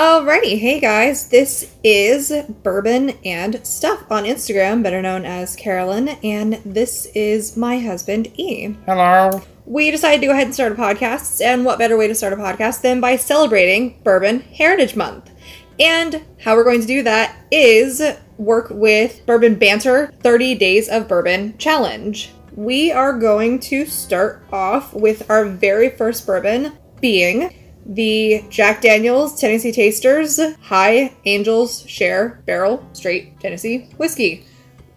Alrighty, 0.00 0.58
hey 0.58 0.80
guys, 0.80 1.28
this 1.28 1.74
is 1.84 2.32
Bourbon 2.62 3.10
and 3.22 3.60
Stuff 3.66 4.10
on 4.10 4.24
Instagram, 4.24 4.82
better 4.82 5.02
known 5.02 5.26
as 5.26 5.54
Carolyn, 5.54 6.08
and 6.24 6.54
this 6.64 7.04
is 7.14 7.54
my 7.54 7.78
husband 7.78 8.32
E. 8.38 8.74
Hello. 8.86 9.42
We 9.66 9.90
decided 9.90 10.22
to 10.22 10.28
go 10.28 10.32
ahead 10.32 10.46
and 10.46 10.54
start 10.54 10.72
a 10.72 10.74
podcast, 10.74 11.42
and 11.44 11.66
what 11.66 11.78
better 11.78 11.98
way 11.98 12.08
to 12.08 12.14
start 12.14 12.32
a 12.32 12.36
podcast 12.36 12.80
than 12.80 13.02
by 13.02 13.16
celebrating 13.16 14.00
Bourbon 14.02 14.40
Heritage 14.40 14.96
Month? 14.96 15.32
And 15.78 16.24
how 16.40 16.56
we're 16.56 16.64
going 16.64 16.80
to 16.80 16.86
do 16.86 17.02
that 17.02 17.36
is 17.50 18.00
work 18.38 18.68
with 18.70 19.26
Bourbon 19.26 19.56
Banter 19.56 20.14
30 20.20 20.54
Days 20.54 20.88
of 20.88 21.08
Bourbon 21.08 21.58
Challenge. 21.58 22.30
We 22.54 22.90
are 22.90 23.18
going 23.18 23.60
to 23.60 23.84
start 23.84 24.46
off 24.50 24.94
with 24.94 25.30
our 25.30 25.44
very 25.44 25.90
first 25.90 26.26
bourbon 26.26 26.72
being 27.02 27.54
the 27.86 28.44
Jack 28.50 28.82
Daniels 28.82 29.40
Tennessee 29.40 29.72
Tasters 29.72 30.38
High 30.62 31.12
Angels 31.24 31.84
Share 31.88 32.42
Barrel 32.46 32.86
Straight 32.92 33.38
Tennessee 33.40 33.88
Whiskey. 33.96 34.44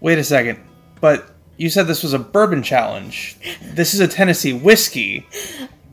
Wait 0.02 0.20
a 0.20 0.24
second. 0.24 0.60
But 1.00 1.34
you 1.58 1.70
said 1.70 1.88
this 1.88 2.04
was 2.04 2.14
a 2.14 2.20
bourbon 2.20 2.64
challenge. 2.64 3.38
This 3.62 3.94
is 3.94 4.00
a 4.00 4.08
Tennessee 4.08 4.54
whiskey. 4.54 5.28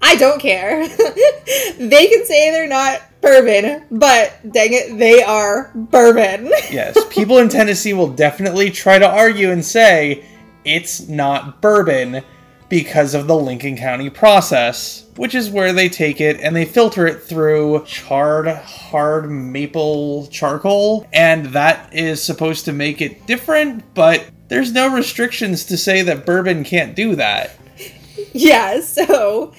I 0.03 0.17
don't 0.17 0.41
care. 0.41 0.87
they 1.79 2.07
can 2.07 2.25
say 2.25 2.51
they're 2.51 2.67
not 2.67 3.03
bourbon, 3.21 3.85
but 3.91 4.33
dang 4.51 4.73
it, 4.73 4.99
they 4.99 5.23
are 5.23 5.71
bourbon. 5.75 6.51
Yes, 6.71 6.97
people 7.11 7.39
in 7.39 7.49
Tennessee 7.49 7.93
will 7.93 8.09
definitely 8.09 8.71
try 8.71 8.99
to 8.99 9.09
argue 9.09 9.51
and 9.51 9.65
say 9.65 10.25
it's 10.65 11.09
not 11.09 11.61
bourbon 11.61 12.23
because 12.71 13.15
of 13.15 13.27
the 13.27 13.37
Lincoln 13.37 13.77
County 13.77 14.09
process, 14.09 15.05
which 15.17 15.35
is 15.35 15.51
where 15.51 15.73
they 15.75 15.89
take 15.89 16.21
it 16.21 16.41
and 16.41 16.55
they 16.57 16.65
filter 16.65 17.07
it 17.07 17.23
through 17.23 17.85
charred 17.85 18.47
hard 18.47 19.29
maple 19.29 20.29
charcoal, 20.29 21.07
and 21.13 21.47
that 21.47 21.93
is 21.93 22.23
supposed 22.23 22.65
to 22.65 22.73
make 22.73 23.03
it 23.03 23.27
different, 23.27 23.83
but 23.93 24.31
there's 24.49 24.73
no 24.73 24.95
restrictions 24.95 25.65
to 25.65 25.77
say 25.77 26.03
that 26.03 26.25
bourbon 26.25 26.65
can't 26.65 26.95
do 26.95 27.17
that. 27.17 27.51
yeah, 28.33 28.81
so 28.81 29.53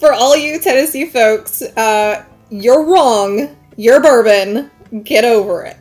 for 0.00 0.12
all 0.12 0.36
you 0.36 0.58
Tennessee 0.58 1.06
folks, 1.06 1.62
uh, 1.62 2.24
you're 2.48 2.84
wrong. 2.84 3.54
You're 3.76 4.00
bourbon. 4.00 4.70
Get 5.04 5.24
over 5.24 5.64
it. 5.64 5.76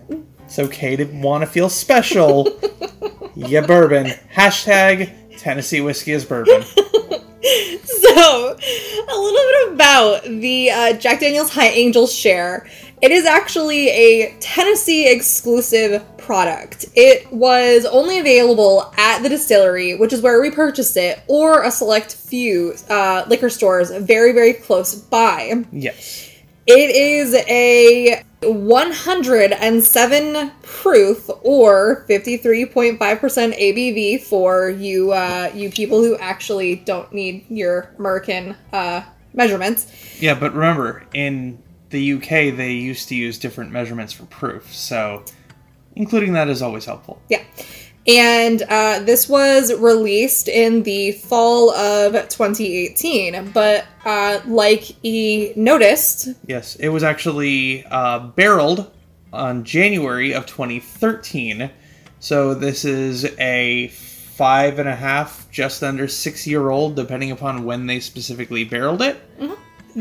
It's 0.46 0.60
okay 0.60 0.96
to 0.96 1.06
want 1.06 1.42
to 1.44 1.48
feel 1.48 1.70
special. 1.70 2.60
yeah, 3.36 3.66
bourbon. 3.66 4.08
Hashtag 4.34 5.14
Tennessee 5.40 5.82
whiskey 5.82 6.12
is 6.12 6.26
bourbon. 6.26 6.64
So, 7.86 8.58
a 8.58 9.18
little 9.18 9.68
bit 9.68 9.74
about 9.74 10.24
the 10.24 10.72
uh, 10.72 10.94
Jack 10.94 11.22
Daniels 11.22 11.50
High 11.52 11.70
Angels 11.70 12.14
share. 12.14 12.68
It 13.02 13.12
is 13.12 13.26
actually 13.26 13.90
a 13.90 14.36
Tennessee 14.42 15.10
exclusive 15.10 16.04
product. 16.18 16.86
It 16.96 17.32
was 17.32 17.86
only 17.86 18.20
available 18.20 18.94
at 18.98 19.24
the 19.24 19.30
distillery, 19.30 19.96
which 19.96 20.12
is 20.12 20.22
where 20.22 20.42
we 20.42 20.52
purchased 20.52 20.98
it, 20.98 21.22
or 21.28 21.64
a 21.64 21.72
select 21.72 22.14
few 22.14 22.76
uh, 22.90 23.24
liquor 23.28 23.50
stores 23.50 23.90
very, 23.90 24.34
very 24.34 24.54
close 24.54 24.96
by. 24.96 25.64
Yes. 25.72 26.30
It 26.68 26.96
is 26.96 27.34
a 27.48 28.24
107 28.42 30.52
proof 30.62 31.30
or 31.44 32.06
53.5% 32.10 32.98
ABV 32.98 34.22
for 34.22 34.70
you 34.70 35.12
uh, 35.12 35.52
you 35.54 35.70
people 35.70 36.02
who 36.02 36.16
actually 36.18 36.78
don't 36.78 37.12
need 37.12 37.46
your 37.50 37.94
American 38.00 38.56
uh, 38.72 39.02
measurements. 39.34 39.92
Yeah, 40.22 40.40
but 40.40 40.54
remember, 40.54 41.04
in 41.14 41.62
the 41.90 42.14
UK, 42.14 42.56
they 42.56 42.72
used 42.72 43.10
to 43.10 43.16
use 43.16 43.38
different 43.38 43.72
measurements 43.72 44.14
for 44.14 44.26
proof, 44.26 44.74
so 44.74 45.26
including 45.96 46.34
that 46.34 46.50
is 46.50 46.62
always 46.62 46.86
helpful. 46.86 47.22
Yeah. 47.30 47.44
And 48.10 48.64
uh, 48.64 49.00
this 49.04 49.30
was 49.30 49.72
released 49.76 50.48
in 50.48 50.82
the 50.82 51.12
fall 51.12 51.70
of 51.72 52.14
2018. 52.14 53.52
But 53.52 53.86
uh, 54.04 54.40
like 54.48 54.82
he 54.82 55.54
noticed, 55.56 56.30
Yes, 56.48 56.76
it 56.78 56.90
was 56.90 57.04
actually 57.04 57.86
uh, 57.86 58.20
barreled 58.20 58.92
on 59.32 59.64
January 59.64 60.34
of 60.34 60.48
2013. 60.48 61.70
So 62.20 62.56
this 62.56 62.84
is 62.84 63.26
a 63.40 63.90
five 63.90 64.80
and 64.80 64.90
a 64.90 64.96
half, 64.96 65.48
just 65.52 65.84
under 65.84 66.08
six 66.08 66.48
year 66.48 66.70
old, 66.70 66.96
depending 66.96 67.30
upon 67.30 67.64
when 67.64 67.86
they 67.86 68.00
specifically 68.00 68.64
barreled 68.64 69.02
it. 69.04 69.22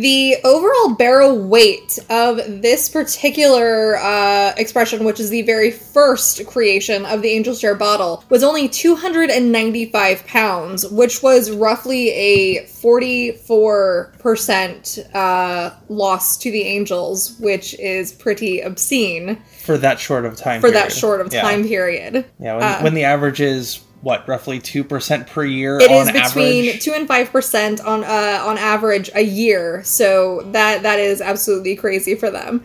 The 0.00 0.36
overall 0.44 0.94
barrel 0.94 1.38
weight 1.46 1.98
of 2.10 2.36
this 2.62 2.88
particular 2.88 3.96
uh, 3.98 4.54
expression, 4.56 5.04
which 5.04 5.20
is 5.20 5.30
the 5.30 5.42
very 5.42 5.70
first 5.70 6.46
creation 6.46 7.04
of 7.06 7.22
the 7.22 7.28
Angel 7.30 7.54
Share 7.54 7.74
bottle, 7.74 8.24
was 8.28 8.42
only 8.44 8.68
295 8.68 10.26
pounds, 10.26 10.86
which 10.88 11.22
was 11.22 11.50
roughly 11.50 12.10
a 12.10 12.62
44% 12.64 15.14
uh, 15.14 15.70
loss 15.88 16.36
to 16.38 16.50
the 16.50 16.62
Angels, 16.62 17.36
which 17.40 17.74
is 17.78 18.12
pretty 18.12 18.60
obscene 18.60 19.36
For 19.62 19.78
that 19.78 19.98
short 20.00 20.24
of 20.24 20.36
time. 20.36 20.60
for 20.60 20.70
that 20.70 20.88
period. 20.88 20.98
short 20.98 21.20
of 21.20 21.32
Yeah. 21.32 21.42
time 21.42 21.64
period. 21.66 22.24
Yeah, 22.40 22.54
when, 22.56 22.64
Uh, 22.64 22.80
when 22.80 22.94
the 22.94 23.04
average 23.04 23.40
is 23.40 23.80
what, 24.08 24.26
roughly 24.26 24.58
two 24.58 24.82
percent 24.82 25.26
per 25.26 25.44
year 25.44 25.78
It 25.78 25.90
on 25.90 26.08
is 26.08 26.12
between 26.12 26.64
average. 26.64 26.82
two 26.82 26.92
and 26.94 27.06
five 27.06 27.30
percent 27.30 27.78
on 27.82 28.04
uh, 28.04 28.42
on 28.42 28.56
average 28.56 29.10
a 29.14 29.20
year, 29.20 29.84
so 29.84 30.40
that 30.52 30.82
that 30.82 30.98
is 30.98 31.20
absolutely 31.20 31.76
crazy 31.76 32.14
for 32.14 32.30
them. 32.30 32.64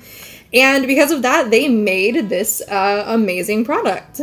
And 0.53 0.87
because 0.87 1.11
of 1.11 1.21
that, 1.23 1.51
they 1.51 1.67
made 1.67 2.29
this 2.29 2.61
uh, 2.69 3.03
amazing 3.07 3.65
product. 3.65 4.21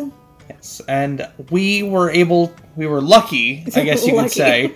Yes, 0.48 0.81
and 0.88 1.28
we 1.50 1.82
were 1.82 2.08
able, 2.10 2.54
we 2.75 2.86
were 2.86 3.03
lucky, 3.03 3.64
I 3.76 3.84
guess 3.84 4.06
you 4.06 4.14
could 4.14 4.31
say, 4.31 4.72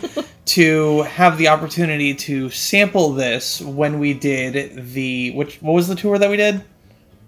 to 0.56 1.02
have 1.02 1.38
the 1.38 1.48
opportunity 1.48 2.14
to 2.14 2.50
sample 2.50 3.14
this 3.14 3.62
when 3.62 3.98
we 3.98 4.12
did 4.12 4.92
the 4.92 5.30
which 5.30 5.62
what 5.62 5.72
was 5.72 5.88
the 5.88 5.94
tour 5.94 6.18
that 6.18 6.28
we 6.28 6.36
did? 6.36 6.62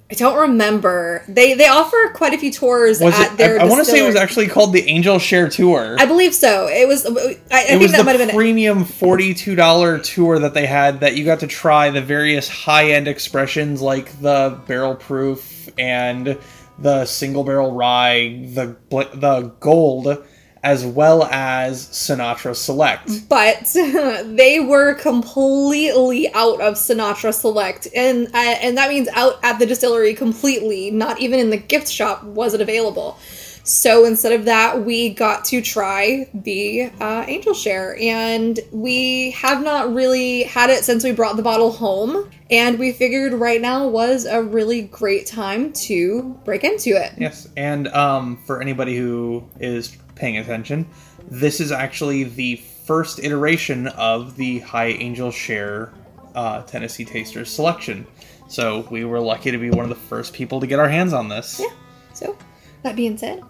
I 0.08 0.14
don't 0.14 0.38
remember. 0.38 1.24
They 1.26 1.54
they 1.54 1.66
offer 1.66 1.96
quite 2.14 2.32
a 2.32 2.38
few 2.38 2.52
tours 2.52 3.00
Was 3.00 3.18
at 3.18 3.32
it? 3.32 3.38
their. 3.38 3.60
I, 3.60 3.64
want 3.64 3.84
to 3.84 3.90
say 3.90 3.98
it 4.04 4.06
was 4.06 4.14
actually 4.14 4.46
called 4.46 4.72
the 4.72 4.82
Angel 4.88 5.18
Share 5.18 5.48
Tour. 5.48 5.96
I 5.98 6.06
believe 6.06 6.32
so. 6.32 6.68
It 6.68 6.86
was. 6.86 7.04
I, 7.04 7.10
I 7.10 7.62
it 7.62 7.66
think 7.66 7.82
was 7.82 7.92
that 7.92 8.04
might 8.04 8.12
have 8.12 8.20
been. 8.20 8.28
it. 8.30 8.34
premium 8.34 8.84
forty-two 8.84 9.56
dollar 9.56 9.98
tour 9.98 10.38
that 10.38 10.54
they 10.54 10.66
had 10.66 11.00
that 11.00 11.16
you 11.16 11.24
got 11.24 11.40
to 11.40 11.48
try 11.48 11.90
the 11.90 12.00
various 12.02 12.48
high-end 12.48 13.08
expressions 13.08 13.82
like 13.82 14.20
the 14.20 14.60
barrel 14.68 14.94
proof 14.94 15.68
and 15.76 16.38
the 16.78 17.04
single 17.04 17.42
barrel 17.42 17.72
rye, 17.72 18.46
the 18.54 18.76
the 18.90 19.52
gold, 19.58 20.24
as 20.66 20.84
well 20.84 21.22
as 21.30 21.86
Sinatra 21.90 22.56
Select. 22.56 23.28
but 23.28 23.70
they 24.36 24.58
were 24.58 24.94
completely 24.94 26.28
out 26.34 26.60
of 26.60 26.74
Sinatra 26.74 27.32
Select, 27.32 27.86
and 27.94 28.26
uh, 28.34 28.56
and 28.60 28.76
that 28.76 28.88
means 28.88 29.06
out 29.14 29.38
at 29.44 29.60
the 29.60 29.66
distillery 29.66 30.12
completely. 30.12 30.90
Not 30.90 31.20
even 31.20 31.38
in 31.38 31.50
the 31.50 31.56
gift 31.56 31.88
shop 31.88 32.24
was 32.24 32.52
it 32.52 32.60
available. 32.60 33.16
So 33.62 34.04
instead 34.04 34.32
of 34.32 34.44
that, 34.46 34.84
we 34.84 35.10
got 35.10 35.44
to 35.46 35.60
try 35.60 36.28
the 36.34 36.90
uh, 37.00 37.24
Angel 37.28 37.54
Share, 37.54 37.96
and 38.00 38.58
we 38.72 39.30
have 39.32 39.62
not 39.62 39.94
really 39.94 40.42
had 40.44 40.70
it 40.70 40.84
since 40.84 41.04
we 41.04 41.12
brought 41.12 41.36
the 41.36 41.42
bottle 41.44 41.70
home. 41.70 42.28
And 42.50 42.78
we 42.78 42.92
figured 42.92 43.34
right 43.34 43.60
now 43.60 43.86
was 43.86 44.24
a 44.24 44.42
really 44.42 44.82
great 44.82 45.26
time 45.26 45.72
to 45.72 46.38
break 46.44 46.62
into 46.64 46.90
it. 46.90 47.12
Yes, 47.18 47.48
and 47.56 47.88
um, 47.88 48.36
for 48.46 48.60
anybody 48.60 48.96
who 48.96 49.48
is 49.58 49.96
paying 50.16 50.38
attention, 50.38 50.88
this 51.28 51.60
is 51.60 51.70
actually 51.70 52.24
the 52.24 52.56
first 52.56 53.20
iteration 53.20 53.86
of 53.88 54.36
the 54.36 54.58
High 54.60 54.88
Angel 54.88 55.30
Share 55.30 55.92
uh, 56.34 56.62
Tennessee 56.62 57.04
Tasters 57.04 57.50
selection. 57.50 58.06
So 58.48 58.86
we 58.90 59.04
were 59.04 59.20
lucky 59.20 59.50
to 59.50 59.58
be 59.58 59.70
one 59.70 59.84
of 59.84 59.88
the 59.88 59.94
first 59.94 60.32
people 60.32 60.60
to 60.60 60.66
get 60.66 60.78
our 60.78 60.88
hands 60.88 61.12
on 61.12 61.28
this. 61.28 61.60
Yeah. 61.60 61.68
So, 62.12 62.36
that 62.82 62.96
being 62.96 63.16
said, 63.16 63.42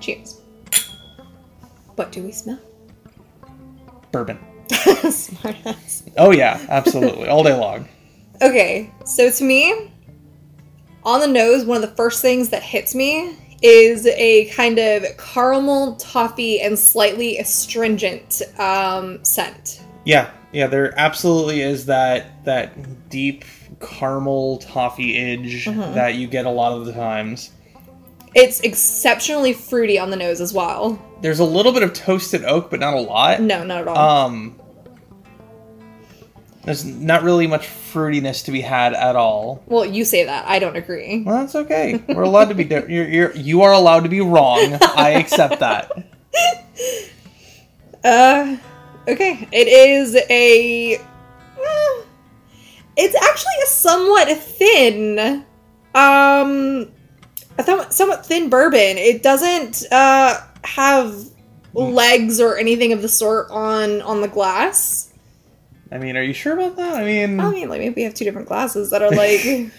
cheers. 0.00 0.40
What 1.96 2.12
do 2.12 2.22
we 2.22 2.32
smell? 2.32 2.58
Bourbon. 4.12 4.38
Smartass. 4.68 6.10
Oh 6.16 6.30
yeah, 6.30 6.64
absolutely, 6.68 7.28
all 7.28 7.42
day 7.42 7.54
long. 7.54 7.88
Okay, 8.40 8.88
so 9.04 9.32
to 9.32 9.42
me, 9.42 9.90
on 11.02 11.18
the 11.18 11.26
nose, 11.26 11.64
one 11.64 11.82
of 11.82 11.90
the 11.90 11.96
first 11.96 12.22
things 12.22 12.50
that 12.50 12.62
hits 12.62 12.94
me 12.94 13.36
is 13.62 14.06
a 14.06 14.46
kind 14.46 14.78
of 14.78 15.04
caramel, 15.18 15.96
toffee, 15.96 16.60
and 16.60 16.78
slightly 16.78 17.38
astringent 17.38 18.42
um, 18.58 19.22
scent. 19.24 19.82
Yeah, 20.04 20.30
yeah, 20.52 20.66
there 20.66 20.98
absolutely 20.98 21.60
is 21.60 21.86
that 21.86 22.44
that 22.44 23.08
deep 23.08 23.44
caramel 23.80 24.58
toffee 24.58 25.16
edge 25.16 25.66
that 25.66 26.14
you 26.14 26.26
get 26.26 26.46
a 26.46 26.50
lot 26.50 26.72
of 26.72 26.86
the 26.86 26.92
times. 26.92 27.52
It's 28.34 28.60
exceptionally 28.60 29.52
fruity 29.52 29.98
on 29.98 30.10
the 30.10 30.16
nose 30.16 30.40
as 30.40 30.52
well. 30.52 31.02
There's 31.22 31.40
a 31.40 31.44
little 31.44 31.72
bit 31.72 31.82
of 31.82 31.92
toasted 31.92 32.44
oak, 32.44 32.70
but 32.70 32.78
not 32.80 32.94
a 32.94 33.00
lot. 33.00 33.40
No, 33.40 33.64
not 33.64 33.82
at 33.82 33.88
all. 33.88 33.96
Um, 34.26 34.60
There's 36.68 36.84
not 36.84 37.22
really 37.22 37.46
much 37.46 37.66
fruitiness 37.66 38.44
to 38.44 38.52
be 38.52 38.60
had 38.60 38.92
at 38.92 39.16
all. 39.16 39.62
Well, 39.68 39.86
you 39.86 40.04
say 40.04 40.24
that. 40.24 40.44
I 40.46 40.58
don't 40.58 40.76
agree. 40.76 41.22
Well, 41.22 41.38
that's 41.38 41.54
okay. 41.54 41.98
We're 42.08 42.24
allowed 42.24 42.50
to 42.50 42.54
be. 42.54 42.64
Di- 42.64 42.84
you're, 42.90 43.08
you're 43.08 43.34
you 43.34 43.62
are 43.62 43.72
allowed 43.72 44.00
to 44.00 44.10
be 44.10 44.20
wrong. 44.20 44.76
I 44.82 45.12
accept 45.12 45.60
that. 45.60 45.90
Uh, 48.04 48.56
okay. 49.08 49.48
It 49.50 49.66
is 49.66 50.14
a. 50.14 51.00
It's 52.96 53.16
actually 53.16 53.54
a 53.64 53.66
somewhat 53.66 54.28
thin, 54.38 55.44
um, 55.96 56.92
a 57.58 57.62
thom- 57.64 57.90
somewhat 57.90 58.24
thin 58.24 58.50
bourbon. 58.50 58.98
It 58.98 59.24
doesn't 59.24 59.82
uh 59.90 60.40
have 60.64 61.16
legs 61.74 62.40
or 62.40 62.56
anything 62.56 62.92
of 62.92 63.02
the 63.02 63.08
sort 63.08 63.50
on 63.50 64.00
on 64.02 64.20
the 64.20 64.28
glass. 64.28 65.07
I 65.90 65.98
mean, 65.98 66.16
are 66.16 66.22
you 66.22 66.34
sure 66.34 66.52
about 66.52 66.76
that? 66.76 66.96
I 66.96 67.04
mean, 67.04 67.40
I 67.40 67.50
mean, 67.50 67.68
like 67.68 67.80
maybe 67.80 67.94
we 67.94 68.02
have 68.02 68.14
two 68.14 68.24
different 68.24 68.48
glasses 68.48 68.90
that 68.90 69.02
are 69.02 69.10
like. 69.10 69.40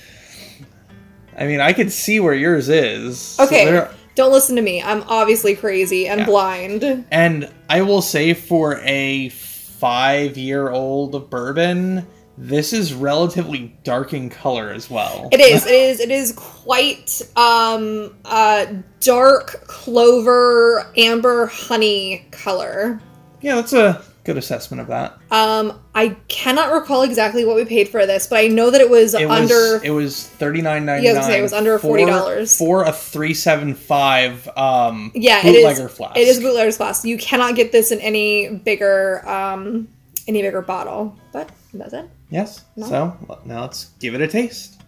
I 1.37 1.45
mean, 1.45 1.61
I 1.61 1.71
can 1.73 1.89
see 1.89 2.19
where 2.19 2.33
yours 2.33 2.67
is. 2.67 3.19
So 3.19 3.43
Okay, 3.45 3.65
there- 3.65 3.91
don't 4.15 4.31
listen 4.33 4.55
to 4.57 4.61
me. 4.61 4.81
I'm 4.83 5.03
obviously 5.03 5.55
crazy 5.55 6.07
and 6.07 6.21
Yeah. 6.21 6.25
blind. 6.25 7.05
and 7.11 7.47
I 7.69 7.83
will 7.83 8.01
say, 8.01 8.33
for 8.33 8.79
a 8.83 9.29
five-year-old 9.29 11.29
bourbon, 11.29 12.05
this 12.37 12.73
is 12.73 12.93
relatively 12.93 13.73
dark 13.83 14.13
in 14.13 14.29
color 14.29 14.71
as 14.71 14.89
well. 14.89 15.29
It 15.31 15.39
is. 15.39 15.65
It 15.65 15.71
is. 15.73 15.99
It 16.01 16.11
is 16.11 16.33
quite 16.33 17.21
um 17.37 18.13
uh 18.25 18.65
dark 18.99 19.63
clover 19.67 20.85
amber 20.97 21.45
honey 21.47 22.25
color. 22.31 22.99
yeah, 23.41 23.55
that's 23.55 23.71
a 23.73 24.01
good 24.29 24.37
assessment 24.37 24.79
of 24.79 24.87
that. 24.87 25.17
Um 25.31 25.81
I 25.95 26.09
cannot 26.27 26.71
recall 26.71 27.01
exactly 27.01 27.45
what 27.45 27.55
we 27.55 27.65
paid 27.65 27.89
for 27.89 28.05
this, 28.05 28.27
but 28.27 28.37
I 28.37 28.47
know 28.47 28.69
that 28.69 28.79
it 28.79 28.87
was 28.89 29.15
It 29.15 29.27
was 29.27 29.51
under 29.51 29.83
it 29.83 29.89
was 29.89 30.27
thirty 30.27 30.61
nine 30.61 30.85
ninety 30.85 31.11
was 31.11 31.25
say, 31.25 31.39
it 31.39 31.41
was 31.41 31.51
under 31.51 31.79
$40. 31.79 32.55
for 32.55 32.83
a 32.83 32.91
three 32.91 33.33
seven 33.33 33.73
five 33.73 34.47
um 34.55 35.11
yeah, 35.15 35.39
it 35.39 35.55
is 35.55 35.63
bootlegger 35.63 35.89
flask. 35.89 36.15
It 36.17 36.27
is 36.27 36.37
a 36.37 36.41
bootlegger's 36.41 36.77
flask. 36.77 37.05
You 37.05 37.17
cannot 37.17 37.55
get 37.55 37.71
this 37.71 37.91
in 37.91 37.99
any 38.01 38.49
bigger 38.49 39.27
um 39.27 39.87
any 40.27 40.43
bigger 40.43 40.61
bottle. 40.61 41.17
But 41.33 41.49
that's 41.73 41.93
it. 41.93 42.07
Yes. 42.29 42.63
So 42.77 43.17
well, 43.27 43.41
now 43.45 43.61
let's 43.61 43.85
give 43.99 44.13
it 44.13 44.21
a 44.21 44.27
taste. 44.27 44.79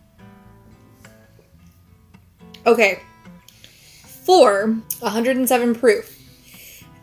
Okay. 2.67 2.99
For 4.03 4.67
107 4.99 5.73
proof. 5.73 6.20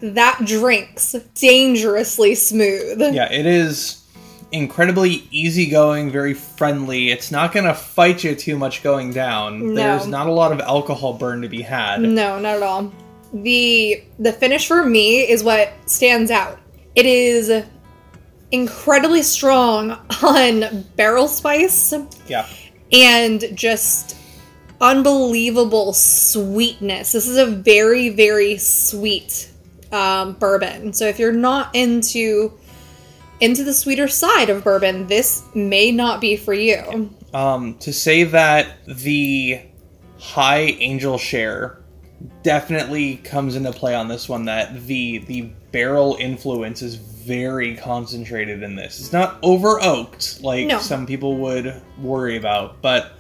That 0.01 0.41
drinks 0.45 1.15
dangerously 1.35 2.35
smooth. 2.35 3.01
Yeah, 3.01 3.31
it 3.33 3.47
is 3.47 4.05
incredibly 4.53 5.29
easygoing, 5.31 6.11
very 6.11 6.35
friendly. 6.35 7.11
It's 7.11 7.31
not 7.31 7.53
going 7.53 7.67
to 7.67 7.75
fight 7.75 8.25
you 8.25 8.35
too 8.35 8.57
much 8.57 8.83
going 8.83 9.13
down. 9.13 9.75
No. 9.75 9.75
There's 9.75 10.07
not 10.07 10.27
a 10.27 10.33
lot 10.33 10.53
of 10.53 10.61
alcohol 10.61 11.15
burn 11.15 11.43
to 11.43 11.49
be 11.49 11.63
had. 11.63 12.01
No, 12.01 12.39
not 12.39 12.57
at 12.57 12.63
all. 12.63 12.93
The 13.33 14.03
the 14.19 14.33
finish 14.33 14.67
for 14.67 14.85
me 14.85 15.21
is 15.29 15.43
what 15.45 15.73
stands 15.87 16.31
out. 16.31 16.59
It 16.95 17.05
is 17.05 17.65
incredibly 18.51 19.23
strong 19.23 19.91
on 20.23 20.85
barrel 20.97 21.29
spice 21.29 21.93
Yeah. 22.27 22.47
and 22.91 23.45
just 23.55 24.17
unbelievable 24.81 25.93
sweetness. 25.93 27.13
This 27.13 27.29
is 27.29 27.37
a 27.37 27.47
very 27.47 28.09
very 28.09 28.57
sweet 28.57 29.51
um, 29.93 30.35
bourbon. 30.35 30.93
So 30.93 31.07
if 31.07 31.19
you're 31.19 31.33
not 31.33 31.75
into 31.75 32.53
into 33.41 33.63
the 33.63 33.73
sweeter 33.75 34.09
side 34.09 34.51
of 34.51 34.65
bourbon, 34.65 35.07
this 35.07 35.45
may 35.55 35.93
not 35.93 36.21
be 36.21 36.37
for 36.37 36.53
you. 36.55 37.15
Um, 37.33 37.75
to 37.79 37.93
say 37.93 38.25
that 38.25 38.85
the 38.87 39.61
high 40.19 40.61
angel 40.81 41.19
share 41.19 41.79
definitely 42.43 43.17
comes 43.19 43.55
into 43.55 43.71
play 43.73 43.95
on 43.95 44.09
this 44.09 44.29
one 44.29 44.47
that 44.47 44.87
the 44.87 45.19
the 45.19 45.43
barrel 45.71 46.17
influence 46.19 46.83
is 46.83 46.97
very 46.97 47.77
concentrated 47.77 48.63
in 48.63 48.75
this. 48.75 48.99
It's 48.99 49.13
not 49.13 49.39
over 49.43 49.81
oaked 49.83 50.43
like 50.43 50.67
No. 50.67 50.79
some 50.79 51.07
people 51.07 51.37
would 51.39 51.81
worry 52.01 52.37
about, 52.37 52.81
but 52.81 53.18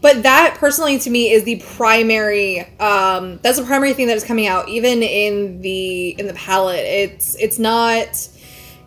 But 0.00 0.22
that 0.22 0.56
personally 0.58 0.98
to 1.00 1.10
me 1.10 1.30
is 1.30 1.44
the 1.44 1.56
primary 1.76 2.60
um 2.78 3.38
that's 3.42 3.58
the 3.58 3.64
primary 3.64 3.92
thing 3.92 4.06
that 4.06 4.16
is 4.16 4.24
coming 4.24 4.46
out 4.46 4.68
even 4.68 5.02
in 5.02 5.60
the 5.60 6.10
in 6.18 6.26
the 6.26 6.34
palate 6.34 6.84
It's 6.84 7.34
it's 7.36 7.58
not 7.58 8.28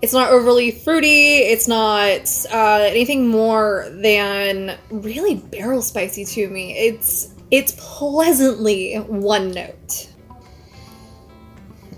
it's 0.01 0.12
not 0.12 0.31
overly 0.31 0.71
fruity, 0.71 1.38
it's 1.38 1.68
not 1.68 2.30
uh 2.51 2.83
anything 2.83 3.27
more 3.27 3.88
than 3.92 4.77
really 4.89 5.36
barrel 5.36 5.81
spicy 5.81 6.25
to 6.25 6.50
me. 6.50 6.77
It's 6.77 7.33
it's 7.51 7.75
pleasantly 7.77 8.95
one 8.95 9.51
note. 9.51 10.09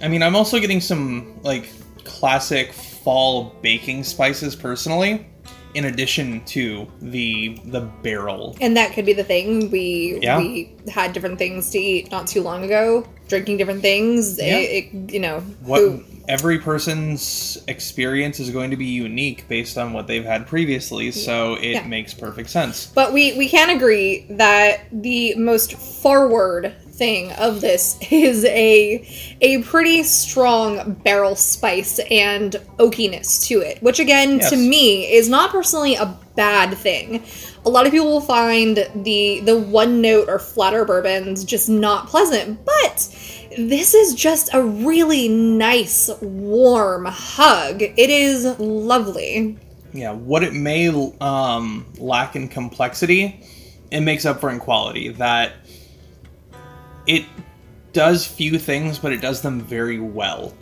I 0.02 0.10
mean, 0.10 0.22
I'm 0.22 0.36
also 0.36 0.60
getting 0.60 0.82
some 0.82 1.40
like 1.44 1.70
classic 2.04 2.74
fall 2.74 3.56
baking 3.62 4.04
spices 4.04 4.56
personally, 4.56 5.26
in 5.75 5.86
addition 5.86 6.44
to 6.45 6.88
the 7.01 7.60
the 7.66 7.81
barrel. 8.01 8.56
And 8.62 8.75
that 8.77 8.94
could 8.94 9.06
be 9.06 9.13
the 9.13 9.24
thing. 9.24 9.69
We 9.69 10.18
Yeah. 10.22 10.39
we 10.39 10.72
had 10.89 11.13
different 11.13 11.38
things 11.38 11.69
to 11.72 11.77
eat 11.77 12.10
not 12.10 12.25
too 12.27 12.42
long 12.42 12.63
ago, 12.63 13.06
drinking 13.27 13.57
different 13.57 13.81
things. 13.81 14.38
Yeah. 14.39 14.57
It, 14.57 14.86
it, 14.94 15.13
you 15.13 15.19
know, 15.19 15.42
What 15.63 15.80
who- 15.81 16.04
every 16.27 16.57
person's 16.57 17.60
experience 17.68 18.39
is 18.39 18.50
going 18.50 18.72
to 18.72 18.77
be 18.77 18.86
unique 18.86 19.48
based 19.48 19.77
on 19.77 19.94
what 19.94 20.07
they've 20.07 20.25
had 20.25 20.48
previously, 20.48 21.12
so 21.12 21.54
it 21.56 21.72
Yeah. 21.74 21.88
makes 21.88 22.13
perfect 22.16 22.50
sense. 22.50 22.88
But 22.95 23.13
we 23.13 23.33
we 23.38 23.48
can 23.50 23.69
agree 23.69 24.25
that 24.31 24.86
the 24.92 25.36
most 25.36 25.74
forward 25.74 26.74
thing 26.98 27.32
of 27.34 27.62
this 27.62 27.98
is 28.12 28.46
a 28.46 29.08
a 29.42 29.62
pretty 29.64 30.04
strong 30.04 30.94
barrel 31.04 31.36
spice 31.36 32.00
and 32.12 32.54
oakiness 32.78 33.46
to 33.48 33.60
it, 33.62 33.82
which 33.82 34.00
again 34.00 34.40
Yes. 34.40 34.50
to 34.50 34.58
me 34.58 35.12
is 35.14 35.30
not 35.30 35.52
personally 35.52 35.96
a 35.96 36.18
bad 36.36 36.78
thing. 36.78 37.24
A 37.66 37.70
lot 37.70 37.86
of 37.86 37.92
people 37.92 38.08
will 38.08 38.22
find 38.22 38.78
the 38.96 39.42
the 39.42 39.58
one 39.58 40.02
note 40.02 40.30
or 40.30 40.40
flatter 40.40 40.86
bourbons 40.86 41.44
just 41.44 41.70
not 41.70 42.08
pleasant, 42.08 42.64
but 42.66 43.16
this 43.58 43.94
is 43.94 44.14
just 44.16 44.54
a 44.54 44.62
really 44.62 45.28
nice 45.30 46.10
warm 46.22 47.06
hug. 47.06 47.82
It 47.82 48.10
is 48.10 48.46
lovely. 48.60 49.58
Yeah, 49.94 50.12
what 50.12 50.44
it 50.44 50.54
may 50.54 50.90
um, 51.22 51.86
lack 51.98 52.36
in 52.36 52.50
complexity, 52.50 53.42
it 53.92 54.02
makes 54.02 54.26
up 54.26 54.42
for 54.42 54.50
in 54.50 54.60
quality. 54.60 55.10
That 55.10 55.54
it 57.08 57.26
does 57.94 58.26
few 58.26 58.60
things, 58.60 59.00
but 59.00 59.12
it 59.12 59.22
does 59.22 59.42
them 59.42 59.62
very 59.62 60.00
well. 60.00 60.54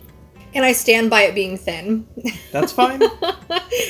And 0.54 0.64
I 0.64 0.72
stand 0.72 1.10
by 1.10 1.22
it 1.22 1.34
being 1.34 1.56
thin. 1.56 2.06
That's 2.52 2.72
fine. 2.72 3.02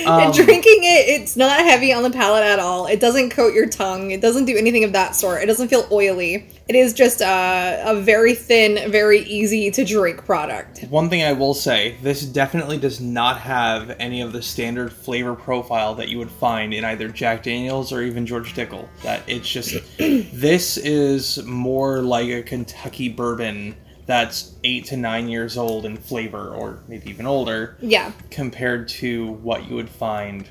Um, 0.06 0.32
Drinking 0.32 0.80
it, 0.82 1.08
it's 1.08 1.36
not 1.36 1.60
heavy 1.60 1.92
on 1.92 2.02
the 2.02 2.10
palate 2.10 2.42
at 2.42 2.58
all. 2.58 2.86
It 2.86 3.00
doesn't 3.00 3.30
coat 3.30 3.54
your 3.54 3.68
tongue. 3.68 4.10
It 4.10 4.20
doesn't 4.20 4.44
do 4.44 4.56
anything 4.56 4.84
of 4.84 4.92
that 4.92 5.14
sort. 5.14 5.42
It 5.42 5.46
doesn't 5.46 5.68
feel 5.68 5.86
oily. 5.90 6.48
It 6.68 6.74
is 6.74 6.92
just 6.92 7.20
a, 7.20 7.82
a 7.84 8.00
very 8.00 8.34
thin, 8.34 8.90
very 8.90 9.20
easy 9.20 9.70
to 9.70 9.84
drink 9.84 10.24
product. 10.24 10.82
One 10.90 11.08
thing 11.10 11.22
I 11.22 11.32
will 11.32 11.54
say, 11.54 11.96
this 12.02 12.22
definitely 12.22 12.78
does 12.78 13.00
not 13.00 13.38
have 13.40 13.96
any 13.98 14.20
of 14.20 14.32
the 14.32 14.42
standard 14.42 14.92
flavor 14.92 15.34
profile 15.34 15.94
that 15.96 16.08
you 16.08 16.18
would 16.18 16.30
find 16.30 16.72
in 16.72 16.84
either 16.84 17.08
Jack 17.08 17.42
Daniels 17.42 17.92
or 17.92 18.02
even 18.02 18.26
George 18.26 18.54
Dickel. 18.54 18.88
That 19.02 19.22
it's 19.26 19.48
just 19.48 19.74
this 19.98 20.76
is 20.76 21.42
more 21.44 22.00
like 22.02 22.28
a 22.28 22.42
Kentucky 22.42 23.08
bourbon 23.08 23.74
that's 24.06 24.52
eight 24.64 24.84
to 24.86 24.96
nine 24.96 25.28
years 25.28 25.56
old 25.56 25.86
in 25.86 25.96
flavor, 25.96 26.48
or 26.48 26.78
maybe 26.88 27.08
even 27.10 27.26
older, 27.26 27.76
Yeah. 27.80 28.12
compared 28.30 28.88
to 28.88 29.32
what 29.42 29.68
you 29.68 29.76
would 29.76 29.88
find 29.88 30.46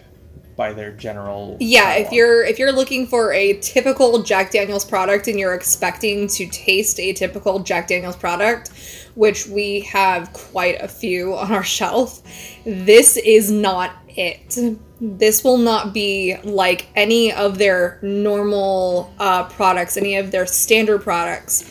by 0.56 0.72
their 0.72 0.92
general. 0.92 1.58
Yeah, 1.60 1.94
if 1.96 2.12
you're 2.12 2.44
if 2.46 2.60
you're 2.60 2.72
looking 2.72 3.08
for 3.08 3.34
a 3.34 3.54
typical 3.58 4.22
Jack 4.22 4.52
Daniels 4.52 4.86
product 4.86 5.28
and 5.28 5.40
you're 5.40 5.56
expecting 5.56 6.28
to 6.28 6.46
taste 6.48 7.00
a 7.00 7.12
typical 7.14 7.58
Jack 7.60 7.88
Daniels 7.88 8.16
product, 8.16 8.70
which 9.16 9.48
we 9.48 9.80
have 9.82 10.32
quite 10.34 10.80
a 10.80 10.88
few 10.88 11.36
on 11.36 11.52
our 11.52 11.64
shelf, 11.78 12.22
this 12.66 13.18
is 13.18 13.50
not 13.52 13.94
it. 14.10 14.56
This 15.02 15.44
will 15.44 15.58
not 15.58 15.92
be 15.92 16.38
like 16.44 16.86
any 16.96 17.34
of 17.34 17.58
their 17.58 17.98
normal 18.04 19.12
uh, 19.20 19.46
products, 19.46 19.98
any 19.98 20.16
of 20.18 20.30
their 20.32 20.46
standard 20.46 21.02
products. 21.02 21.66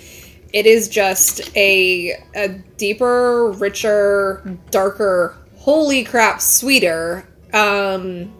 It 0.52 0.66
is 0.66 0.88
just 0.88 1.40
a 1.56 2.12
a 2.34 2.48
deeper, 2.76 3.52
richer, 3.52 4.58
darker, 4.70 5.36
holy 5.56 6.04
crap, 6.04 6.40
sweeter, 6.40 7.26
um, 7.52 8.32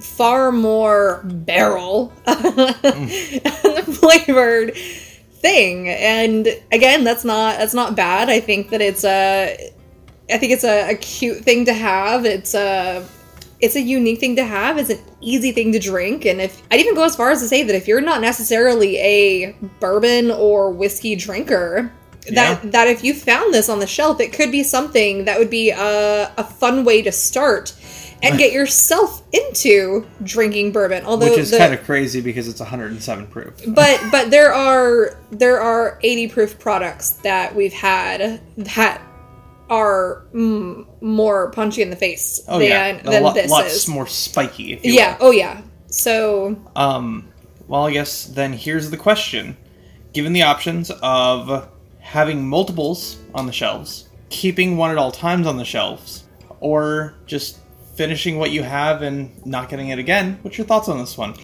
far 0.00 0.52
more 0.52 1.22
barrel 1.24 2.08
flavored 3.84 4.74
thing. 5.44 5.88
And 5.88 6.48
again, 6.72 7.04
that's 7.04 7.24
not 7.24 7.58
that's 7.58 7.74
not 7.74 7.96
bad. 7.96 8.28
I 8.30 8.40
think 8.40 8.70
that 8.70 8.80
it's 8.80 9.04
a 9.04 9.72
I 10.30 10.38
think 10.38 10.52
it's 10.52 10.64
a, 10.64 10.90
a 10.90 10.94
cute 10.96 11.44
thing 11.44 11.64
to 11.66 11.74
have. 11.74 12.24
It's 12.24 12.54
a 12.54 13.06
it's 13.64 13.76
a 13.76 13.80
unique 13.80 14.20
thing 14.20 14.36
to 14.36 14.44
have. 14.44 14.78
It's 14.78 14.90
an 14.90 14.98
easy 15.20 15.50
thing 15.52 15.72
to 15.72 15.78
drink, 15.78 16.24
and 16.24 16.40
if 16.40 16.62
I'd 16.70 16.80
even 16.80 16.94
go 16.94 17.04
as 17.04 17.16
far 17.16 17.30
as 17.30 17.40
to 17.40 17.48
say 17.48 17.62
that 17.64 17.74
if 17.74 17.88
you're 17.88 18.00
not 18.00 18.20
necessarily 18.20 18.98
a 18.98 19.52
bourbon 19.80 20.30
or 20.30 20.70
whiskey 20.70 21.16
drinker, 21.16 21.90
that 22.30 22.64
Yeah. 22.64 22.70
that 22.70 22.88
if 22.88 23.04
you 23.04 23.12
found 23.14 23.52
this 23.52 23.68
on 23.68 23.78
the 23.80 23.86
shelf, 23.86 24.20
it 24.20 24.32
could 24.32 24.50
be 24.52 24.62
something 24.62 25.24
that 25.26 25.38
would 25.38 25.50
be 25.50 25.70
a, 25.70 26.32
a 26.38 26.44
fun 26.44 26.84
way 26.84 27.02
to 27.02 27.12
start 27.12 27.74
and 28.22 28.38
get 28.38 28.52
yourself 28.54 29.22
into 29.32 30.06
drinking 30.22 30.72
bourbon. 30.72 31.04
Although 31.04 31.28
Which 31.28 31.38
is 31.40 31.50
the- 31.50 31.58
kind 31.58 31.74
of 31.74 31.84
crazy 31.84 32.22
because 32.22 32.48
it's 32.48 32.60
107 32.60 33.26
proof. 33.26 33.52
but 33.68 34.00
but 34.10 34.30
there 34.30 34.52
are 34.54 35.16
there 35.30 35.60
are 35.60 35.98
80 36.02 36.28
proof 36.28 36.58
products 36.58 37.10
that 37.22 37.54
we've 37.54 37.74
had 37.74 38.40
that 38.56 39.02
are 39.70 40.26
mm, 40.34 40.86
more 41.00 41.50
punchy 41.50 41.82
in 41.82 41.90
the 41.90 41.96
face 41.96 42.40
Oh 42.48 42.58
than 42.58 42.68
yeah, 42.68 43.02
than 43.02 43.22
lot, 43.22 43.34
this 43.34 43.50
lots 43.50 43.74
is. 43.74 43.88
more 43.88 44.06
spiky. 44.06 44.72
If 44.74 44.84
you 44.84 44.92
Yeah. 44.92 45.16
Oh 45.20 45.30
yeah. 45.30 45.62
So. 45.86 46.56
Um. 46.76 47.28
Well, 47.66 47.86
I 47.86 47.92
guess 47.92 48.26
then 48.26 48.52
here's 48.52 48.90
the 48.90 48.96
question: 48.96 49.56
Given 50.12 50.32
the 50.32 50.42
options 50.42 50.90
of 51.02 51.68
having 51.98 52.46
multiples 52.46 53.18
on 53.34 53.46
the 53.46 53.52
shelves, 53.52 54.08
keeping 54.28 54.76
one 54.76 54.90
at 54.90 54.98
all 54.98 55.10
times 55.10 55.46
on 55.46 55.56
the 55.56 55.64
shelves, 55.64 56.24
or 56.60 57.14
just 57.26 57.58
finishing 57.94 58.38
what 58.38 58.50
you 58.50 58.62
have 58.62 59.02
and 59.02 59.44
not 59.46 59.68
getting 59.68 59.88
it 59.88 59.98
again, 59.98 60.38
what's 60.42 60.58
your 60.58 60.66
thoughts 60.66 60.88
on 60.88 60.98
this 60.98 61.16
one? 61.16 61.34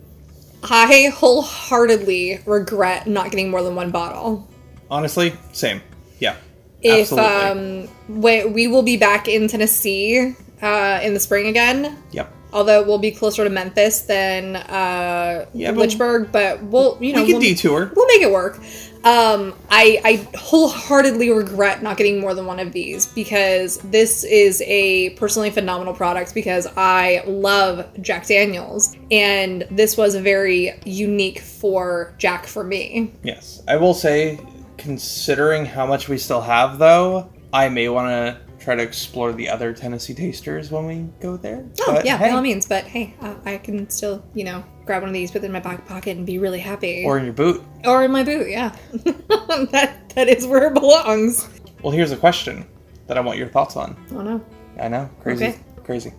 I 0.63 1.11
wholeheartedly 1.15 2.41
regret 2.45 3.07
not 3.07 3.31
getting 3.31 3.51
more 3.51 3.63
than 3.63 3.75
one 3.75 3.91
bottle. 3.91 4.47
Honestly, 4.91 5.33
same. 5.53 5.81
Yeah. 6.19 6.37
If 6.83 7.13
absolutely. 7.13 7.89
um 8.11 8.21
we, 8.21 8.45
we 8.47 8.67
will 8.69 8.83
be 8.83 8.97
back 8.97 9.29
in 9.29 9.49
Tennessee 9.49 10.35
uh 10.63 11.01
in 11.03 11.15
the 11.15 11.21
spring 11.21 11.47
again. 11.47 11.99
Yep. 12.13 12.35
Although 12.53 12.83
we'll 12.83 12.99
be 12.99 13.13
closer 13.13 13.45
to 13.45 13.51
Memphis 13.51 14.01
than 14.03 14.57
uh 14.57 15.47
Yeah, 15.55 15.71
but- 15.73 15.79
Lynchburg, 15.81 16.33
but 16.33 16.63
we'll 16.65 16.99
you 17.01 17.13
know 17.13 17.21
We 17.23 17.27
can 17.33 17.35
we'll- 17.35 17.41
detour. 17.43 17.93
We'll 17.95 18.07
make 18.09 18.23
it 18.23 18.31
work. 18.33 18.59
Um, 19.03 19.55
I 19.71 19.99
I 20.05 20.37
wholeheartedly 20.37 21.31
regret 21.31 21.83
not 21.83 21.97
getting 21.97 22.21
more 22.21 22.35
than 22.35 22.45
one 22.45 22.61
of 22.61 22.73
these 22.73 23.07
because 23.07 23.79
this 23.79 24.25
is 24.25 24.63
a 24.67 25.11
personally 25.11 25.49
phenomenal 25.49 25.95
product 25.95 26.35
because 26.35 26.67
I 26.77 27.23
love 27.27 27.87
Jack 28.03 28.27
Daniels 28.27 28.95
and 29.11 29.67
this 29.71 29.97
was 29.97 30.17
very 30.17 30.75
unique 30.85 31.41
for 31.41 32.13
Jack 32.19 32.45
for 32.47 32.63
me. 32.63 33.11
Yes, 33.23 33.63
I 33.67 33.77
will 33.77 33.95
say, 33.95 34.39
considering 34.81 35.65
how 35.67 35.87
much 35.87 36.09
we 36.09 36.19
still 36.19 36.41
have, 36.41 36.79
though, 36.79 37.31
I 37.53 37.69
may 37.69 37.89
want 37.89 38.09
to 38.09 38.41
try 38.59 38.75
to 38.75 38.83
explore 38.83 39.33
the 39.33 39.49
other 39.49 39.73
Tennessee 39.73 40.15
tasters 40.15 40.71
when 40.71 40.87
we 40.87 40.97
go 41.21 41.37
there. 41.37 41.65
Oh 41.83 41.95
But 41.95 42.05
yeah, 42.05 42.17
hey, 42.19 42.31
by 42.31 42.37
all 42.37 42.43
means. 42.43 42.67
But 42.67 42.85
hey, 42.85 43.15
uh, 43.21 43.35
I 43.45 43.59
can 43.59 43.89
still 43.91 44.25
you 44.35 44.45
know 44.45 44.65
grab 44.85 45.03
one 45.03 45.09
of 45.11 45.15
these, 45.15 45.31
put 45.31 45.43
it 45.43 45.47
in 45.47 45.53
my 45.53 45.61
back 45.61 45.87
pocket, 45.87 46.17
and 46.17 46.27
be 46.27 46.39
really 46.39 46.59
happy. 46.59 47.05
Or 47.05 47.19
in 47.19 47.25
your 47.25 47.33
boot. 47.35 47.63
or 47.85 48.05
in 48.05 48.11
my 48.11 48.23
boot. 48.25 48.49
Yeah, 48.51 48.75
that 48.93 50.11
that 50.15 50.29
is 50.29 50.47
where 50.47 50.67
it 50.69 50.75
belongs. 50.75 51.49
Well, 51.83 51.93
here's 51.93 52.13
a 52.13 52.17
question 52.17 52.67
that 53.07 53.17
I 53.17 53.21
want 53.21 53.39
your 53.39 53.49
thoughts 53.49 53.77
on. 53.77 53.97
Oh 54.13 54.23
no. 54.23 54.45
I 54.79 54.89
know, 54.89 55.11
crazy, 55.23 55.47
Okay. 55.47 55.59
crazy. 55.85 56.13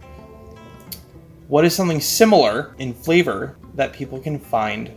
What 1.47 1.65
is 1.65 1.75
something 1.75 1.99
similar 2.01 2.75
in 2.79 2.93
flavor 2.93 3.57
that 3.75 3.91
people 3.93 4.19
can 4.19 4.39
find 4.39 4.91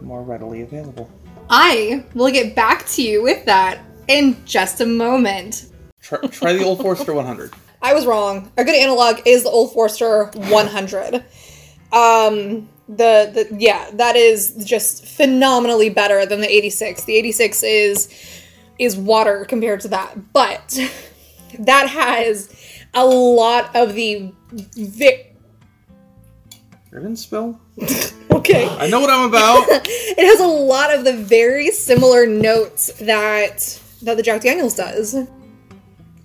more 0.00 0.22
readily 0.22 0.62
available? 0.62 1.10
I 1.50 2.04
will 2.14 2.30
get 2.30 2.54
back 2.54 2.86
to 2.90 3.02
you 3.02 3.22
with 3.22 3.44
that 3.46 3.80
in 4.06 4.36
just 4.46 4.80
a 4.80 4.86
moment. 4.86 5.66
Try, 6.00 6.18
try 6.28 6.52
the 6.52 6.64
Old 6.64 6.80
Forester 6.80 7.12
100. 7.12 7.52
I 7.82 7.92
was 7.92 8.06
wrong. 8.06 8.52
A 8.56 8.64
good 8.64 8.76
analog 8.76 9.20
is 9.26 9.42
the 9.42 9.50
Old 9.50 9.72
Forester 9.72 10.26
100. 10.34 11.14
Um, 11.92 12.68
the 12.88 13.30
the 13.32 13.48
yeah, 13.58 13.90
that 13.94 14.16
is 14.16 14.64
just 14.64 15.06
phenomenally 15.06 15.90
better 15.90 16.24
than 16.24 16.40
the 16.40 16.50
86. 16.50 17.04
The 17.04 17.16
86 17.16 17.62
is 17.62 18.32
is 18.78 18.96
water 18.96 19.44
compared 19.44 19.80
to 19.80 19.88
that, 19.88 20.32
but 20.32 20.78
that 21.58 21.88
has 21.88 22.54
a 22.94 23.04
lot 23.04 23.74
of 23.74 23.94
the 23.94 24.32
vi- 24.48 25.29
Ribbon 26.90 27.16
spill? 27.16 27.60
okay. 28.30 28.66
I 28.68 28.88
know 28.88 29.00
what 29.00 29.10
I'm 29.10 29.28
about. 29.28 29.66
It 30.12 30.26
has 30.26 30.40
a 30.40 30.46
lot 30.46 30.92
of 30.92 31.04
the 31.04 31.12
very 31.14 31.70
similar 31.70 32.26
notes 32.26 32.92
that 32.98 33.80
that 34.02 34.16
the 34.16 34.22
Jack 34.22 34.42
Daniels 34.42 34.74
does. 34.74 35.14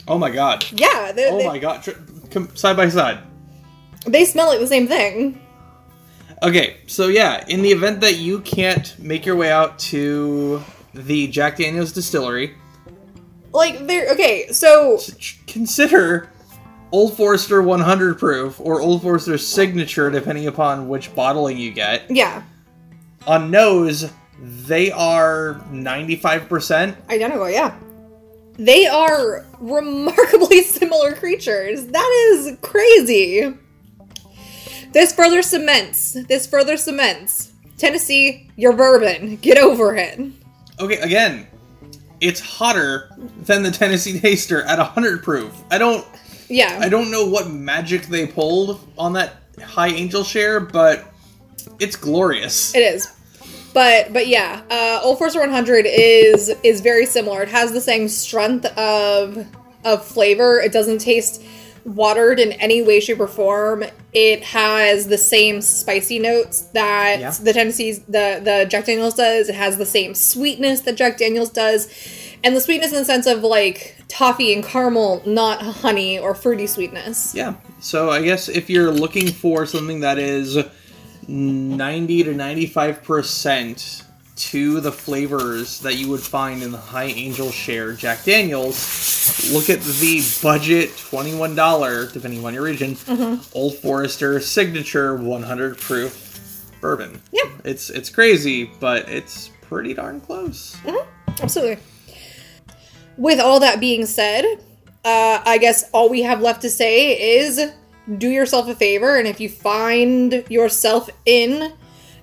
oh 0.07 0.17
my 0.17 0.29
god. 0.31 0.65
Yeah, 0.71 1.11
they, 1.11 1.29
Oh 1.29 1.37
they, 1.37 1.47
my 1.47 1.59
god. 1.59 1.83
Side 2.55 2.75
by 2.75 2.89
side. 2.89 3.19
they 4.05 4.25
smell 4.25 4.47
like 4.47 4.59
the 4.59 4.67
same 4.67 4.87
thing. 4.87 5.39
Okay, 6.43 6.77
so 6.87 7.07
yeah, 7.07 7.45
in 7.47 7.61
the 7.61 7.71
event 7.71 8.01
that 8.01 8.17
you 8.17 8.41
can't 8.41 8.97
make 8.99 9.25
your 9.25 9.35
way 9.37 9.51
out 9.51 9.79
to 9.79 10.61
the 10.93 11.27
Jack 11.27 11.57
Daniels 11.57 11.93
distillery, 11.93 12.55
Like 13.53 13.87
they're 13.87 14.11
okay, 14.11 14.47
so 14.51 14.99
consider 15.47 16.29
Old 16.91 17.17
Forester 17.17 17.61
100 17.61 18.17
proof 18.19 18.59
or 18.59 18.81
Old 18.81 19.01
Forester 19.01 19.37
signature, 19.37 20.09
depending 20.09 20.47
upon 20.47 20.87
which 20.87 21.13
bottling 21.15 21.57
you 21.57 21.71
get. 21.71 22.09
yeah, 22.09 22.43
On 23.27 23.51
nose, 23.51 24.11
they 24.39 24.91
are 24.91 25.55
95%. 25.71 26.95
identical, 27.09 27.49
yeah. 27.49 27.75
They 28.57 28.85
are 28.85 29.45
remarkably 29.59 30.61
similar 30.63 31.13
creatures. 31.15 31.85
That 31.87 32.29
is 32.31 32.57
crazy. 32.61 33.53
This 34.93 35.11
further 35.13 35.41
cements. 35.41 36.13
This 36.29 36.47
further 36.47 36.77
cements. 36.77 37.51
Tennessee, 37.77 38.49
your 38.55 38.71
bourbon. 38.71 39.35
Get 39.37 39.57
over 39.57 39.95
it. 39.97 40.17
Okay, 40.79 40.97
again, 40.99 41.47
it's 42.21 42.39
hotter 42.39 43.09
than 43.43 43.63
the 43.63 43.71
Tennessee 43.71 44.17
Taster 44.21 44.61
at 44.63 44.77
100 44.77 45.21
proof. 45.21 45.53
I 45.69 45.77
don't 45.77 46.05
Yeah. 46.47 46.79
I 46.81 46.89
don't 46.89 47.11
know 47.11 47.25
what 47.25 47.49
magic 47.49 48.03
they 48.03 48.27
pulled 48.27 48.79
on 48.97 49.13
that 49.13 49.33
high 49.63 49.89
angel 49.89 50.23
share, 50.23 50.59
but 50.59 51.05
it's 51.79 51.95
glorious. 51.95 52.75
It 52.75 52.79
is. 52.79 53.11
But 53.73 54.13
but 54.13 54.27
yeah, 54.27 54.61
uh, 54.71 55.01
Old 55.03 55.17
Forester 55.17 55.41
100 55.41 55.85
is 55.85 56.49
is 56.63 56.79
very 56.81 57.05
similar. 57.05 57.41
It 57.41 57.49
has 57.49 57.73
the 57.73 57.81
same 57.81 58.07
strength 58.07 58.65
of 58.77 59.45
of 59.83 60.05
flavor. 60.05 60.59
It 60.59 60.71
doesn't 60.71 60.99
taste 60.99 61.43
watered 61.83 62.39
in 62.39 62.53
any 62.53 62.81
way, 62.81 62.99
shape, 62.99 63.19
or 63.19 63.27
form. 63.27 63.83
It 64.15 64.43
has 64.45 65.07
the 65.07 65.17
same 65.17 65.61
spicy 65.61 66.19
notes 66.19 66.61
that 66.73 67.19
Yeah. 67.19 67.33
the 67.41 67.51
Tennessee's 67.53 67.99
the 68.07 68.39
the 68.41 68.65
Jack 68.69 68.85
Daniels 68.85 69.13
does. 69.13 69.49
It 69.49 69.55
has 69.55 69.77
the 69.77 69.85
same 69.85 70.15
sweetness 70.15 70.79
that 70.81 70.95
Jack 70.95 71.17
Daniels 71.17 71.49
does, 71.49 71.89
and 72.43 72.55
the 72.55 72.61
sweetness 72.61 72.91
in 72.93 72.99
the 72.99 73.05
sense 73.05 73.27
of 73.27 73.43
like 73.43 73.97
toffee 74.07 74.53
and 74.53 74.63
caramel, 74.63 75.21
not 75.25 75.61
honey 75.61 76.17
or 76.17 76.33
fruity 76.33 76.65
sweetness. 76.65 77.33
Yeah. 77.35 77.55
So 77.81 78.09
I 78.09 78.21
guess 78.23 78.47
if 78.47 78.69
you're 78.69 78.91
looking 78.91 79.27
for 79.27 79.65
something 79.65 79.99
that 79.99 80.17
is 80.17 80.57
90 81.27 82.23
to 82.23 82.33
95% 82.33 84.03
to 84.35 84.81
the 84.81 84.91
flavors 84.91 85.79
that 85.79 85.95
you 85.95 86.09
would 86.09 86.19
find 86.19 86.61
in 86.61 86.71
the 86.71 86.77
High 86.77 87.05
Angel 87.05 87.51
Share 87.51 87.93
Jack 87.93 88.23
Daniels, 88.23 89.51
look 89.51 89.69
at 89.69 89.81
the 89.81 90.21
budget 90.41 90.89
$21, 90.89 92.11
depending 92.13 92.45
on 92.45 92.53
your 92.53 92.63
region, 92.63 92.97
Old 93.53 93.77
Forester 93.77 94.39
Signature 94.39 95.15
100 95.15 95.77
proof 95.77 96.71
bourbon. 96.81 97.21
Yeah. 97.31 97.49
It's 97.63 97.89
it's 97.89 98.09
crazy, 98.09 98.65
but 98.79 99.09
it's 99.09 99.49
pretty 99.61 99.93
darn 99.93 100.21
close. 100.21 100.77
Absolutely. 101.41 101.81
With 103.17 103.39
all 103.39 103.59
that 103.61 103.79
being 103.79 104.05
said, 104.05 104.43
uh, 105.03 105.41
I 105.45 105.57
guess 105.59 105.89
all 105.93 106.09
we 106.09 106.21
have 106.23 106.41
left 106.41 106.61
to 106.63 106.69
say 106.69 107.37
is 107.37 107.71
do 108.17 108.29
yourself 108.29 108.67
a 108.67 108.75
favor, 108.75 109.17
and 109.17 109.27
if 109.27 109.39
you 109.39 109.49
find 109.49 110.43
yourself 110.49 111.09
in 111.25 111.73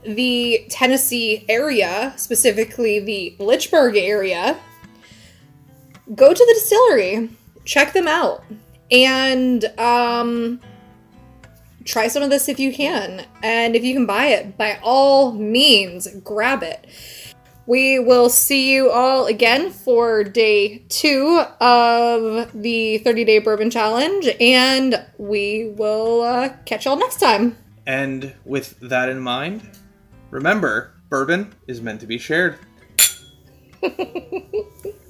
the 0.05 0.67
Tennessee 0.69 1.45
area, 1.49 2.13
specifically 2.17 2.99
the 3.01 3.37
Lynchburg 3.39 3.97
area, 3.97 4.59
go 6.15 6.33
to 6.33 6.45
the 6.47 6.55
distillery, 6.55 7.31
check 7.65 7.93
them 7.93 8.09
out, 8.09 8.45
and 8.91 9.65
um, 9.79 10.61
try 11.85 12.09
some 12.09 12.23
of 12.23 12.31
this 12.31 12.49
if 12.49 12.59
you 12.59 12.73
can. 12.73 13.25
And 13.43 13.75
if 13.77 13.85
you 13.85 13.95
can 13.95 14.07
buy 14.07 14.27
it, 14.27 14.57
by 14.57 14.79
all 14.83 15.33
means, 15.33 16.09
grab 16.23 16.63
it. 16.63 16.87
We 17.67 18.01
will 18.01 18.29
see 18.29 18.75
you 18.75 18.91
all 18.91 19.27
again 19.27 19.71
for 19.71 20.25
day 20.25 20.79
two 20.89 21.43
of 21.61 22.51
the 22.61 22.99
30 22.99 23.25
day 23.25 23.39
bourbon 23.39 23.71
challenge, 23.71 24.29
and 24.41 25.05
we 25.17 25.73
will 25.77 26.23
uh, 26.23 26.49
catch 26.67 26.87
y'all 26.87 26.97
next 26.97 27.21
time. 27.21 27.57
And 27.87 28.35
with 28.45 28.79
that 28.81 29.09
in 29.09 29.21
mind, 29.21 29.63
remember, 30.33 30.95
bourbon 31.09 31.55
is 31.69 31.81
meant 31.81 32.01
to 32.01 32.07
be 32.09 32.19
shared. 32.19 32.59